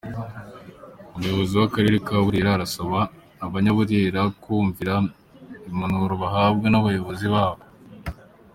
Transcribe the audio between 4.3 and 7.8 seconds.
kumvira impanuro bahabwa n’abayobozi babo.